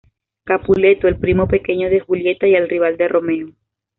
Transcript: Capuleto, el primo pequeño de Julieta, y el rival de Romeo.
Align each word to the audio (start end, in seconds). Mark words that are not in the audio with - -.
Capuleto, 0.45 1.07
el 1.07 1.19
primo 1.19 1.47
pequeño 1.47 1.87
de 1.87 1.99
Julieta, 1.99 2.47
y 2.47 2.55
el 2.55 2.67
rival 2.67 2.97
de 2.97 3.07
Romeo. 3.07 3.49